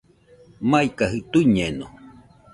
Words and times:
Maikajɨ 0.69 1.19
tuiñeno 1.31 1.85